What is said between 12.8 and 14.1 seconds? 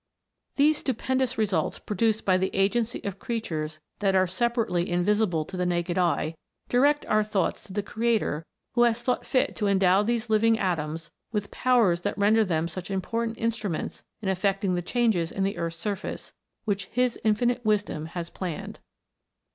important instruments